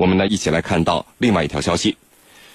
[0.00, 1.98] 我们呢一起来看到另外一条消息。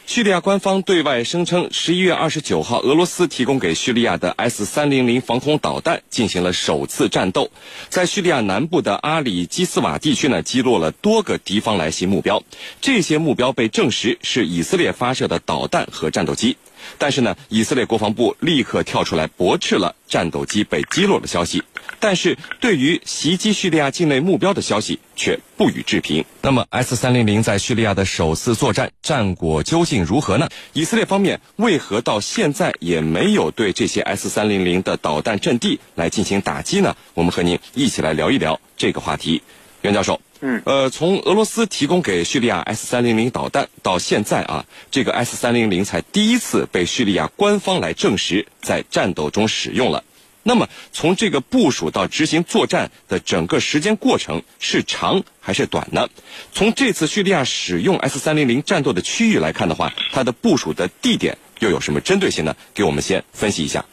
[0.08, 7.52] 叙利亚官方对外声称，十一月二十九号，俄罗斯提供给叙利亚的 S 三零零防空导弹进行了首次战斗，
[7.88, 12.42] 在叙利亚南部的阿里基斯瓦地区呢，击落了多个敌方来袭目标。
[12.82, 16.58] 这些目标被证实是以色列发射的导弹和战斗机。
[16.98, 21.64] 但是呢，以色列国防部立刻跳出来驳斥了战斗机被击落的消息。
[22.00, 26.26] 但是对于袭击叙利亚境内目标的消息却不予置评。
[26.42, 30.50] 那么 S 三零零在叙利亚的首次作战战果究竟如何呢？
[30.74, 36.96] 以色列方面为何到现在也没有对这些 S 三零零的导弹阵地来进行打击呢？
[37.14, 39.42] 我们和您一起来聊一聊这个话题。
[39.86, 40.20] 袁教授。
[40.42, 50.04] 嗯，呃，从俄罗斯提供给叙利亚 S 三零零导弹到现在啊，这个 S 三零零才第一次被叙利亚官方来证实在战斗中使用了。
[50.44, 56.08] 那么，从这个部署到执行作战的整个时间过程是长还是短呢？
[56.52, 62.56] 从这次叙利亚使用 S 三零零战斗的区域来看的话，它的部署的地点又有什么针对性呢？
[62.76, 63.86] 给我们先分析一下。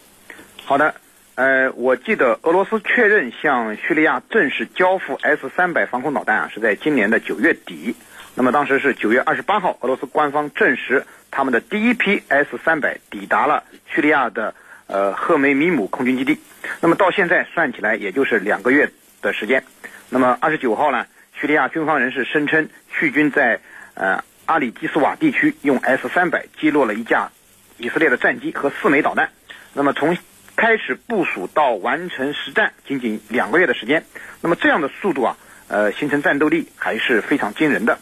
[0.65, 0.95] 好的。
[1.35, 7.95] 呃，我记得俄罗斯确认向叙利亚正式交付 S 三百防空导弹啊，是在今年的九月底。
[8.35, 14.55] 那么当时是九月二十八号，俄罗斯官方证实他们的第一批 S 三百抵达了叙利亚的
[14.87, 16.39] 呃赫梅米姆空军基地。
[16.81, 18.91] 那么到现在算起来，也就是两个月
[19.23, 19.65] 的时间。
[20.11, 23.59] 那么二十九号呢，叙利亚军方人士声称，叙军在
[23.95, 27.31] 呃阿里基斯瓦地区用 S 三百击落了一架
[27.79, 29.31] 以色列的战机和四枚导弹。
[29.73, 30.15] 那么从
[30.57, 34.05] 开始部署到完成实战，仅仅两个月的时间。
[34.41, 35.37] 那么这样的速度啊，
[35.69, 37.99] 呃，形成战斗力还是非常惊人的。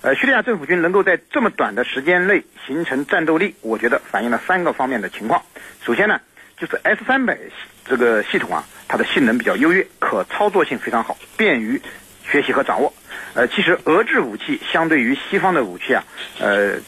[0.00, 5.42] 呃，叙利亚政府军能够在这么短的时间内形成战斗力，我觉得反映了三个方面的情况。
[5.84, 6.20] 首先呢，
[6.56, 7.36] 就是 S 三百
[7.84, 11.82] 这个系统啊，它的性能比较优越，可操作性非常好，便于
[12.30, 12.94] 学习和掌握。
[13.34, 16.04] 呃，其实俄制武器相对于西方的武器啊，
[16.38, 16.78] 呃。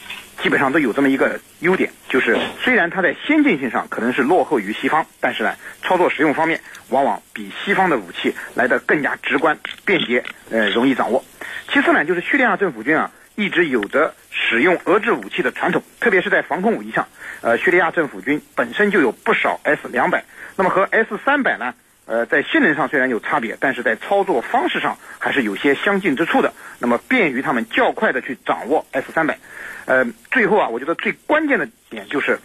[0.41, 6.59] 基本上都有这么一个优点，就是虽然它在先进性上可能是落后于西方，但是呢，操作使用方面
[6.89, 11.23] 往往比西方的武器来的更加直观、便捷，呃，容易掌握。
[11.71, 17.07] 其次呢，就是叙利亚政府军啊，一直有着使用俄制武器的传统，特别是在防空武器上，
[17.41, 20.23] 呃，叙利亚政府军本身就有不少 S 两百，
[20.55, 21.73] 那么和 S 三百呢，
[22.11, 29.39] 呃，在性能上虽然有差别，但是在操作方式上还是有些相近之处的，那么便于他们较快的去掌握 S 三百。
[29.85, 32.41] 呃，最后啊，我觉得最关键的点就是，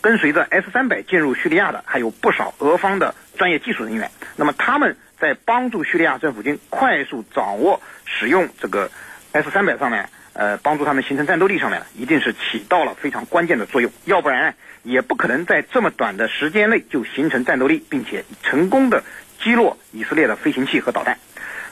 [0.00, 4.10] 跟随着 S 三百进入叙利亚的还有不少俄方的专业技术人员。
[4.34, 8.90] 那么他们在帮助叙利亚政府军快速掌握使用这个
[9.30, 13.90] S 三百上面，呃，帮助他们形成战斗力上面，一定是起到了非常关键的作用。
[14.04, 19.02] 要不然也不可能在这么短的时间内就形成战斗力，并且成功的
[19.42, 21.18] 击落以色列的飞行器和导弹。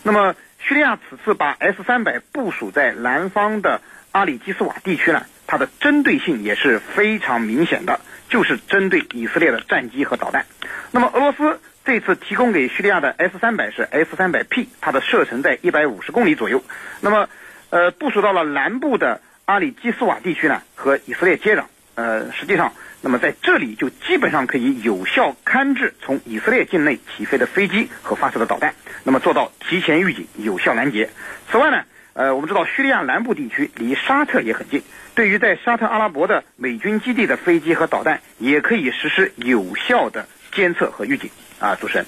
[0.02, 3.80] 那么叙利亚此次把 S 三百部署在南方的。
[4.14, 7.98] 阿里基斯瓦地区呢，它的针对性也是非常明显的，
[8.28, 10.46] 就是针对以色列的战机和导弹。
[10.92, 16.62] 那么俄罗斯这次提供给叙利亚的 S 三百是 S 三百 P，它的射程在一百五十公里左右。
[17.00, 17.28] 那么，
[17.74, 21.64] 呃，部署到了南部的阿里基斯瓦地区呢，和以色列接壤。
[21.96, 31.10] 呃，实际上，那么在这里就基本上可以有效勘制从以色列境内起飞的飞机和发射的导弹，那么做到提前预警，有效拦截。
[31.50, 31.82] 此外呢。
[32.12, 34.84] 呃，我们知道叙利亚南部地区离沙特也很近，
[35.16, 41.28] 对于在沙特阿拉伯的美军基地的飞机和导弹，也可以实施有效的监测和预警。
[41.58, 42.06] 啊，主持人，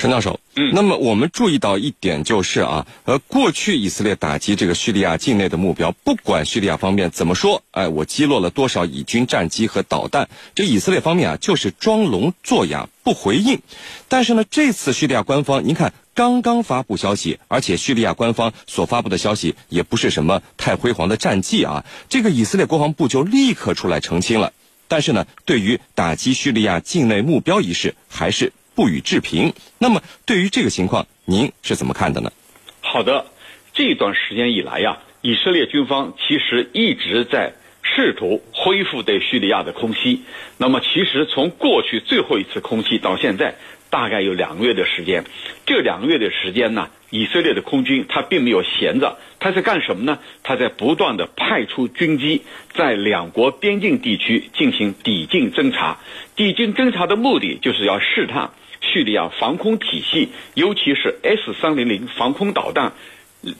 [0.00, 13.60] 陈教授，嗯，那么我们注意到一点就是啊，呃，过去以色列打击这个叙利亚境内的目标，不管叙利亚方面怎么说，哎，我击落了多少以军战机和导弹，这以色列方面啊就是装聋作哑不回应。
[14.08, 15.92] 但是呢，这次叙利亚官方，您看。
[16.12, 21.84] 刚刚发布消息，而且叙利亚官方所发布的消息也不是什么太辉煌的战绩啊。
[22.10, 24.52] 这个以色列国防部就立刻出来澄清了。
[24.88, 29.52] 但是呢，对于打击叙利亚境内目标一事，还是不予置评。
[29.76, 32.32] 那么，对于这个情况，您是怎么看的呢？
[32.80, 33.26] 好的，
[33.74, 40.22] 这段时间以来呀，以色列军方其实一直在试图恢复对叙利亚的空袭。
[40.56, 43.56] 那么，其实从过去最后一次空袭到现在。
[43.90, 45.24] 大概有两个月的时间，
[45.66, 50.20] 这两个月的时间呢，以色列的空军他并没有闲着，他在干什么呢？
[50.44, 52.42] 他在不断的派出军机
[52.72, 55.98] 在两国边境地区进行抵近侦察。
[56.36, 58.52] 抵近侦察的目的就是要试探
[58.92, 62.92] 叙利亚防空体系，尤其是 S 三零零防空导弹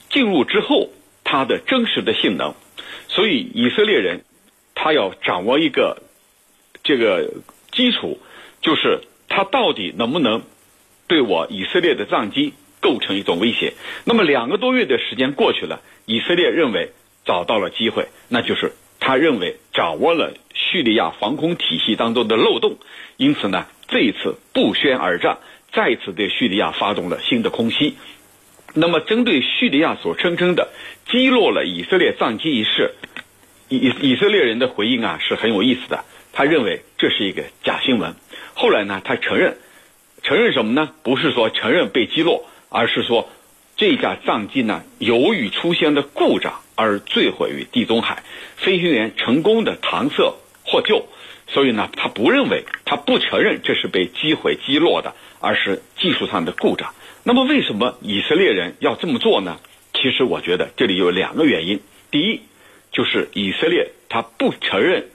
[0.09, 0.89] 进入之后
[1.23, 2.53] 它的真实的性能。
[3.07, 4.23] 所以以色列人
[4.75, 6.03] 他要掌握一个
[6.83, 7.31] 这个
[7.71, 8.19] 基础，
[8.61, 9.01] 就是。
[9.33, 10.41] 他到底能不能
[11.07, 13.71] 对我以色列的战机构成一种威胁。
[14.03, 16.91] 那么两个多月的时间过去了，以色列认为
[17.23, 20.33] 找到了机会，那就是他认为掌握了
[20.71, 22.77] 叙利亚防空体系当中的漏洞，
[23.17, 25.39] 因此呢，这一次不宣而战，
[25.73, 27.97] 再次对叙利亚发动了新的空袭。
[28.73, 30.69] 那么，针对叙利亚所声称的
[31.09, 32.91] 击落了以色列战机一事，
[33.67, 36.05] 以以色列人的回应啊是很有意思的。
[36.31, 38.15] 他认为这是一个假新闻。
[38.53, 39.57] 后来呢，他承认，
[40.23, 40.93] 承认什么呢？
[41.03, 43.27] 不是说承认被击落，而是说
[43.75, 48.23] 这架战机呢由于出现了故障而坠毁于地中海，
[48.55, 50.35] 飞行员成功的搪塞
[50.71, 51.05] 获救。
[51.47, 56.93] 所以呢，他不认为，他不承认这是被击毁击落的，而是技术上的故障。
[57.23, 59.59] 那么，为什么以色列人要这么做呢？
[59.93, 61.81] 其实，我觉得这里有两个原因。
[62.09, 62.39] 第一，
[62.93, 65.09] 就是以色列他不承认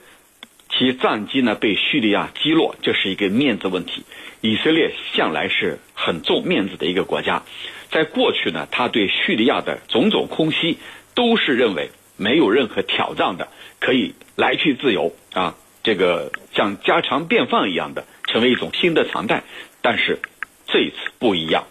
[0.69, 4.03] 其战机呢被叙利亚击落，这是一个面子问题。
[4.41, 7.41] 以色列向来是很重面子的一个国家，
[7.89, 10.77] 在过去呢，他对叙利亚的种种空袭
[11.15, 13.47] 都是认为没有任何挑战的，
[13.79, 19.43] 可以来去自由啊，这个像家常便饭一样的成为一种新的常态。
[19.81, 20.19] 但是
[20.65, 21.65] 这一次不一样。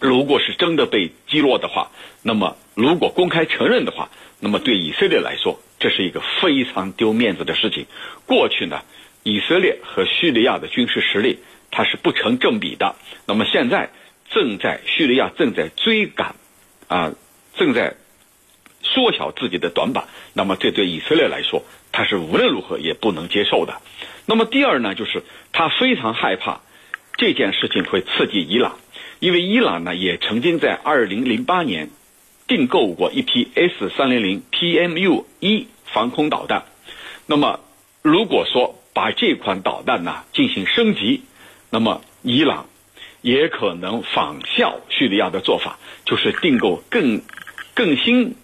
[0.00, 1.90] 如果是真的被击落的话，
[2.22, 4.08] 那么如果公开承认的话，
[4.40, 7.86] 那么对以色列来说，这是一个非常丢面子的事情。
[8.26, 8.82] 过去呢，
[9.22, 11.38] 以色列和叙利亚的军事实力
[11.70, 12.96] 它是不成正比的。
[13.26, 13.90] 那么现在
[14.30, 16.34] 正在叙利亚正在追赶，
[16.88, 17.12] 啊，
[17.54, 17.94] 正在
[18.92, 20.04] 缩小自己的短板。
[20.34, 23.80] 那么这对以色列来说，他是无论如何也不能接受的。
[24.26, 25.22] 那么第二呢，就是
[25.52, 26.60] 他非常害怕
[27.16, 28.78] 这件事情会刺激伊朗。
[29.18, 31.90] 因为伊朗呢也曾经在二零零八年
[32.48, 36.64] 订购过一批 S 三零零 PMU 一防空导弹，
[37.26, 37.60] 那么
[38.02, 41.22] 如果说把这款导弹呢进行升级，
[41.70, 42.66] 那么伊朗
[43.20, 47.22] 也可能仿效叙利亚的做法，就是订购更
[47.74, 48.34] 更新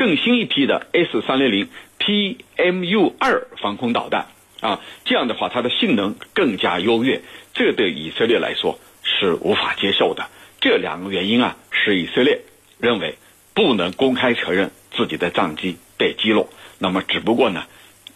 [0.00, 1.68] 更新一批的 S 三零零
[1.98, 4.28] PMU 二防空导弹
[4.62, 7.20] 啊，这样的话它的性能更加优越，
[7.52, 8.78] 这对以色列来说。
[9.02, 10.28] 是无法接受的。
[10.60, 12.40] 这两个原因啊，使以色列
[12.78, 13.16] 认为
[13.54, 16.48] 不能公开承认自己的战机被击落。
[16.78, 17.66] 那么，只不过呢，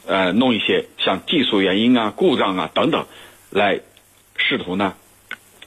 [0.07, 3.07] 呃，弄一些像技术原因啊、故障啊等等，
[3.51, 3.81] 来
[4.37, 4.95] 试图呢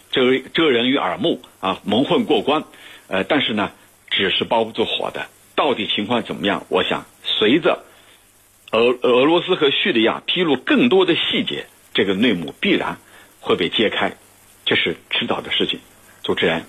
[0.10, 2.64] 遮遮人于耳目啊，蒙混过关。
[3.08, 3.72] 呃，但是呢，
[4.10, 5.28] 纸是包不住火的。
[5.58, 6.68] 到底情况怎么样？
[6.70, 7.84] 我想，随着
[8.72, 11.66] 俄俄罗斯和叙利亚披露更多的细节，
[11.96, 13.00] 这个内幕必然
[13.42, 14.14] 会被揭开。
[14.66, 15.80] 这是迟早的事情，
[16.22, 16.64] 主持人。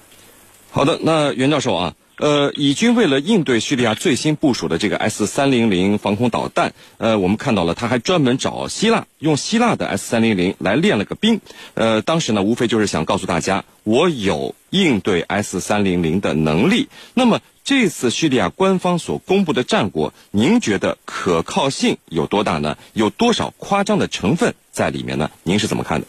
[0.71, 11.43] 好的，那袁教授啊，呃，以军为了应对叙利亚最新部署的这个 S 三零零防空导弹，呃，我们看到了他还专门找希腊，用希腊的 S 三零零来练了个兵，
[11.75, 16.89] 呃，当时呢，无非就是想告诉大家，我有应对 S 三零零的能力。
[17.13, 22.79] 那么这次叙利亚官方所公布的战果，您觉得可靠性有多大呢？
[22.95, 25.31] 有多少夸张的成分在里面呢？
[25.43, 26.07] 您是怎么看的？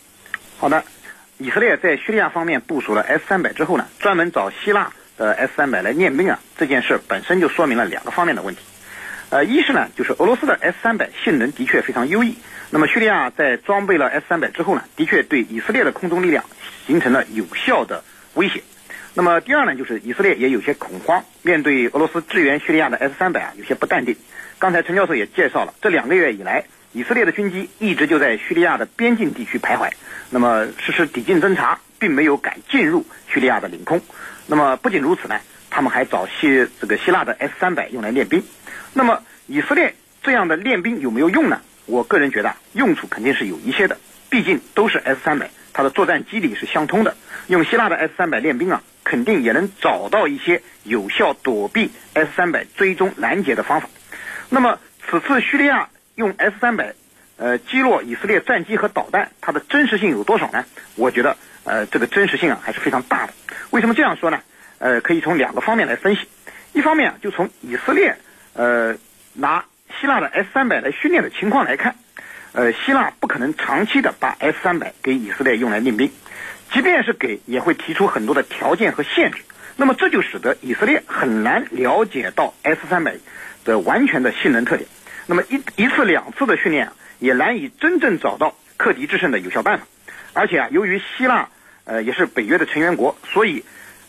[0.57, 0.81] 好的。
[1.37, 8.61] 以色列在叙利亚方面部署了 S 三百之后呢，专门找希腊的 S 三百来练兵啊，这件事本身就说明了两个方面的问题。
[9.29, 12.35] 呃，一是呢，就是俄罗斯的 S 三百性能的确非常优异，
[12.69, 16.45] 那么叙利亚在装备了 S 三百之后呢，的确对以色列的空中力量
[16.87, 18.63] 形成了有效的威胁。
[19.19, 24.15] 那么第二呢，就是以色列也有些恐慌，面对俄罗斯支援叙利亚的 S 三百啊，有些不淡定。
[24.59, 26.63] 刚才陈教授也介绍了，这两个月以来。
[26.93, 29.91] 以色列的军机一直就在叙利亚的边境地区徘徊，
[30.29, 33.99] 那么实施抵近侦察，并没有敢进入叙利亚的领空。
[34.47, 38.41] 那么不仅如此呢，他们还找希这个希腊的 S 三百用来练兵。
[38.93, 41.59] 那么以色列这样的练兵有没有用呢？
[41.87, 43.97] 我个人觉得用处肯定是有一些的，
[44.29, 47.15] 毕竟都是 S 三百，它的作战机理是相通的。
[47.47, 53.89] 用希腊的 S 三百练兵啊，肯定也能找到一些有效躲避 S 三百追踪拦截的方法。
[54.49, 55.89] 那么此次叙利亚。
[56.15, 56.95] 用 S 三百，
[57.37, 60.65] 呃，击落以色列战机和导弹，它的真实性有多少呢？
[60.97, 63.33] 我觉得，呃，这个真实性啊还是非常大的。
[63.69, 64.41] 为什么这样说呢？
[64.79, 66.27] 呃，可以从两个方面来分析。
[66.73, 68.17] 一方面啊，就从以色列，
[68.51, 68.97] 呃，
[69.31, 69.63] 拿
[69.97, 71.95] 希腊的 S 三百来训练的情况来看，
[72.51, 76.11] 呃，希腊不可能长期的把 S 三百给以色列用来练兵，
[76.73, 79.39] 即便是给，也会提出很多的条件和限制。
[79.75, 83.15] 那么这就使得以色列很难了解到 S 三百
[83.63, 84.89] 的完全的性能特点。
[85.25, 89.85] 那么一一次两次的训练啊，也难以真正找到克敌制胜的有效办法。
[90.33, 91.49] 而且啊，由于希腊
[91.85, 93.63] 呃也是北约的成员国，所以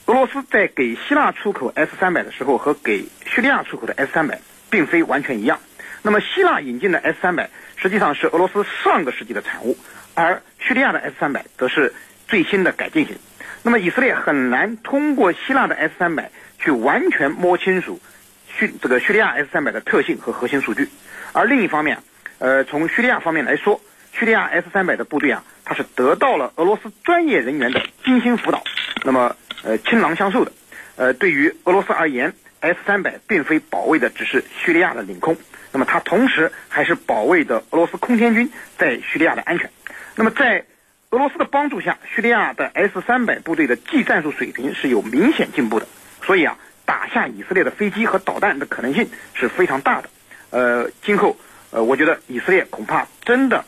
[0.07, 5.61] 俄罗斯在给希腊出口 S 三百的时候和给叙利亚出口的 S 三百并非完全一样。
[6.03, 7.51] 那么希腊引进的 S 三百
[7.81, 9.77] 实际上是俄罗斯上个世纪的产物，
[10.15, 11.95] 而叙利亚的 S 三百则是
[12.29, 13.17] 最新的改进型。
[13.63, 18.01] 那么以色列很难通过希腊的 S 三百去完全摸清楚
[18.49, 20.89] 叙这个叙利亚 S 三百的特性和核心数据。
[21.33, 21.99] 而另一方面，
[22.39, 23.81] 呃，从叙利亚方面来说，
[24.13, 28.63] 叙利亚 S 三百的部队啊，它是得到了俄罗斯专业人员的精心辅导，
[29.05, 30.53] 那么呃，倾囊相授的。
[30.97, 35.37] 呃，对于俄罗斯而言，S 三百并非保卫的只是叙利亚的领空，
[35.73, 39.71] 那么它同时还是保卫的俄罗斯空天军在叙利亚的安全。
[40.17, 40.65] 那么在
[41.11, 45.87] 俄罗斯的帮助下，叙利亚的 S 三百部队的技战术水平是有明显进步的，
[46.23, 50.11] 所以啊，打下以色列的飞机和导弹的可能性是非常大的。
[50.51, 51.37] 呃，今后
[51.71, 53.65] 呃，我觉得以色列恐怕真的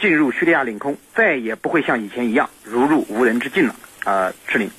[0.00, 3.74] 进入叙利亚领空，再也不会像以前一样如入无人之境了。
[4.04, 4.70] 啊，赤林。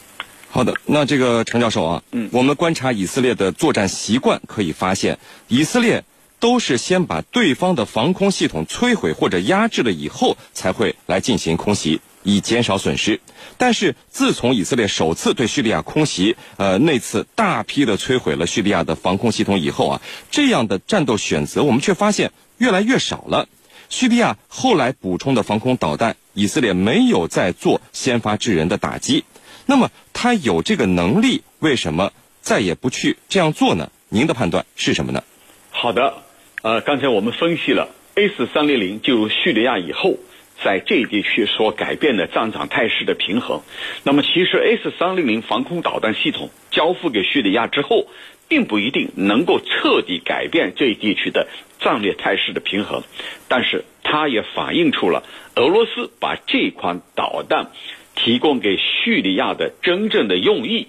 [0.50, 6.04] 好的，那这个程教授啊，嗯，我们观察以色列的作战习惯，可以发现，以色列
[6.40, 13.20] 都是先把对方的防空系统摧毁或者压制了以后，才会来进行空袭，以减少损失。
[13.58, 23.48] 但是自从以色列首次对叙利亚空袭，呃，那次大批的摧毁了叙利亚的防空系统以后啊，这样的战斗选择，我们却发现越来越少了。
[23.90, 29.26] 叙利亚后来补充的防空导弹，以色列没有再做先发制人的打击。
[29.66, 33.92] 那么他有这个能力，为什么再也不去这样做呢？
[34.08, 35.24] 您的判断是什么呢？
[35.72, 36.24] 好的，
[36.62, 40.18] 呃，刚才我们分析了 S 三零零进入叙利亚以后，
[40.62, 43.62] 在这一地区所改变的战场态势的平衡。
[44.04, 48.08] 那么，其实 S 三零零防空导弹系统交付给叙利亚之后，
[48.50, 51.48] 并不一定能够彻底改变这一地区的
[51.80, 53.04] 战略态势的平衡，
[53.48, 55.24] 但是它也反映出了
[55.56, 57.68] 俄罗斯把这款导弹。
[58.16, 60.88] 提供给叙利亚的真正的用意，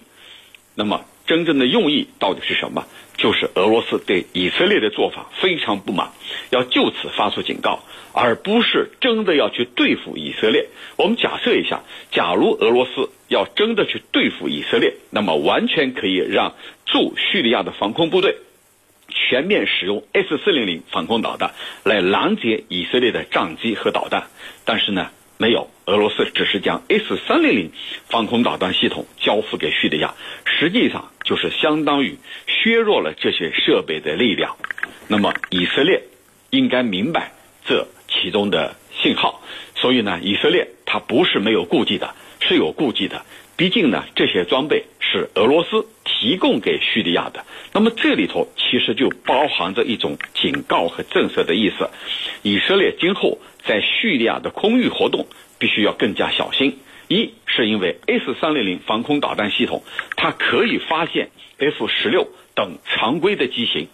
[0.74, 2.88] 那么真正的用意到底是什么？
[3.20, 6.10] 就是俄罗斯对以色列的做法非常不满，
[6.48, 7.80] 要就此发出警告，
[8.14, 10.68] 而不是真的要去对付以色列。
[10.96, 16.54] 我们假设一下，假如俄罗斯要真的去对付以色列，那么完全可以让
[16.86, 18.36] 驻叙利亚的防空部队
[19.10, 21.52] 全面使用 S 四零零防空导弹
[21.84, 24.28] 来拦截以色列的战机和导弹，
[24.64, 25.10] 但是呢？
[25.40, 27.72] 没有，俄罗斯只是将 S 三零零
[28.10, 30.12] 防空导弹系统交付给叙利亚，
[30.44, 34.54] 实际上就是相当于削弱了这些设备的力量。
[35.08, 36.02] 那么以色列
[36.50, 37.32] 应该明白
[37.64, 39.40] 这其中的信号，
[39.76, 43.24] 所以呢，以色列它不是没有顾忌的，是有顾忌的。
[43.56, 45.86] 毕竟呢，这些装备是俄罗斯
[46.20, 47.44] 提供给叙利亚的。
[47.72, 51.88] 那么这里头其实就包含着一种警告和震慑的意思。
[52.42, 53.38] 以色列今后。
[53.62, 55.26] 在叙利亚的空域活动
[55.58, 56.78] 必须要更加小心。
[57.08, 59.82] 一是因为 S 三零零防空导弹系统，
[60.16, 63.88] 它可以发现 F 十六等常规的机型。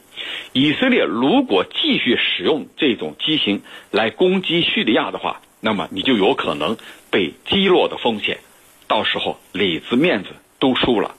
[0.52, 6.76] 以色列如果继续使用这种机型来攻击叙利亚的话，那么你就有可能
[7.11, 8.38] 被击落的风险，
[8.87, 10.28] 到时候里子面子
[10.61, 11.16] 都输了。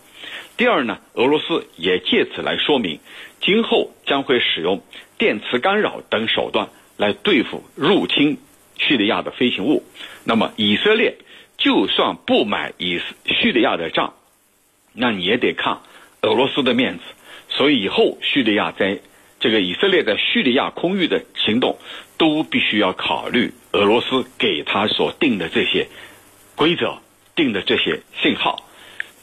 [0.58, 3.00] 第二呢，俄罗斯也借此来说明，
[3.42, 4.84] 今后将会使用
[5.18, 6.70] 电磁干扰等手段。
[6.98, 8.40] 来对付入侵
[8.76, 9.84] 叙利亚的飞行物，
[10.24, 11.16] 那么以色列
[11.56, 14.16] 就算不买以叙利亚的账，
[14.94, 15.82] 那你也得看
[16.24, 17.04] 俄罗斯的面子。
[17.50, 19.00] 所以以后叙利亚在
[19.40, 21.78] 这个以色列在叙利亚空域的行动，
[22.18, 25.88] 都必须要考虑俄罗斯给他所定的这些
[26.56, 26.98] 规则、
[27.36, 28.67] 定的这些信号。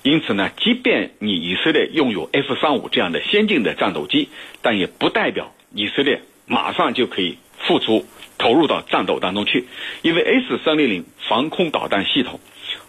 [0.04, 4.28] 因此呢，即便你以色列拥有 F 三五这样的先进的战斗机，
[4.62, 7.38] 但也不代表以色列马上就可以。
[7.66, 8.04] 付出
[8.36, 9.64] 投入到战斗当中去，
[10.02, 12.38] 因为 S 三零零防空导弹系统，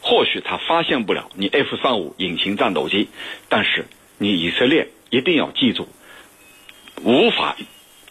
[0.01, 3.07] 或许它发现不了你 F 三五隐形战斗机，
[3.48, 3.86] 但是
[4.17, 5.88] 你以色列一定要记住，
[7.03, 7.55] 无法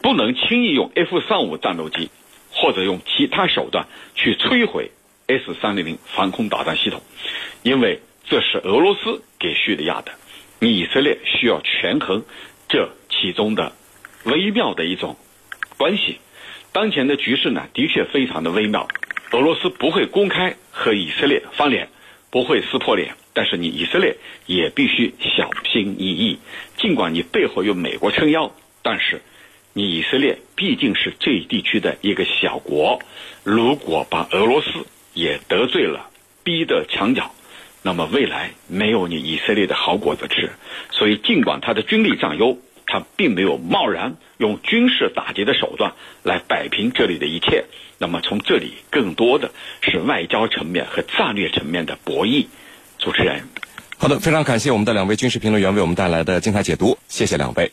[0.00, 2.08] 不能轻易用 F 三五战斗机
[2.50, 4.90] 或者用其他手段去摧毁
[5.26, 7.02] S 三零零防空导弹系统，
[7.62, 10.12] 因为这是俄罗斯给叙利亚的，
[10.58, 12.24] 你以色列需要权衡
[12.68, 13.72] 这其中的
[14.24, 15.16] 微妙的一种
[15.76, 16.18] 关系。
[16.72, 18.88] 当前的局势呢，的确非常的微妙。
[19.32, 21.88] 俄罗斯不会公开和以色列翻脸，
[22.30, 24.16] 不会撕破脸，但是你以色列
[24.46, 26.38] 也必须小心翼翼。
[26.76, 28.52] 尽管你背后有美国撑腰，
[28.82, 29.20] 但是
[29.72, 33.00] 你以色列毕竟是这一地区的一个小国，
[33.42, 36.08] 如果把俄罗斯也得罪了，
[36.44, 37.33] 逼得墙角，
[37.84, 40.50] 那么未来没有你以色列的好果子吃。
[40.90, 42.58] 所以，尽管他的军力占优。
[42.86, 47.64] 他并没有贸然用军事打击的手段来摆平这里的一切，
[47.96, 52.44] 那么从这里更多的是外交层面和战略层面的博弈。
[52.98, 53.48] 主持人，
[53.96, 57.72] 好的，非常感谢我们的两位军事评论员为我们带来的精彩解读，谢谢两位。